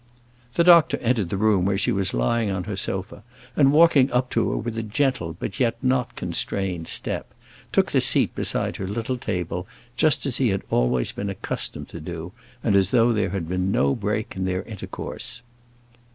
[0.55, 3.21] The doctor entered the room where she was lying on her sofa,
[3.55, 7.31] and walking up to her with a gentle, but yet not constrained step,
[7.71, 11.99] took the seat beside her little table, just as he had always been accustomed to
[12.01, 12.31] do,
[12.63, 15.43] and as though there had been no break in their intercourse.